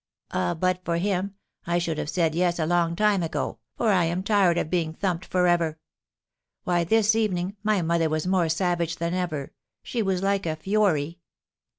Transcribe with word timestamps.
"Ah, 0.31 0.55
but 0.55 0.83
for 0.83 0.97
him, 0.97 1.35
I 1.67 1.77
should 1.77 1.99
have 1.99 2.09
said 2.09 2.33
yes 2.33 2.57
a 2.57 2.65
long 2.65 2.95
time 2.95 3.21
ago, 3.21 3.59
for 3.77 3.89
I 3.89 4.05
am 4.05 4.23
tired 4.23 4.57
of 4.57 4.71
being 4.71 4.95
thumped 4.95 5.25
for 5.25 5.45
ever; 5.45 5.77
why, 6.63 6.83
this 6.83 7.15
evening, 7.15 7.55
my 7.61 7.83
mother 7.83 8.09
was 8.09 8.25
more 8.25 8.49
savage 8.49 8.95
than 8.95 9.13
ever; 9.13 9.53
she 9.83 10.01
was 10.01 10.23
like 10.23 10.47
a 10.47 10.55
fury! 10.55 11.19